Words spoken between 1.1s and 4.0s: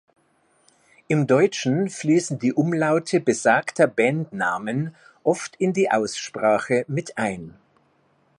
Deutschen fließen die Umlaute besagter